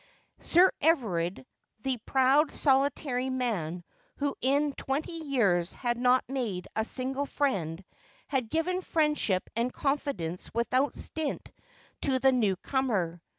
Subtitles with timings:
[0.39, 1.45] Sir Everard.
[1.83, 3.83] the proud, solitary man,
[4.15, 7.85] who in twenty years had not made a single friend,
[8.27, 11.51] had given friendship and confidence without stint
[12.01, 13.21] to the new comer.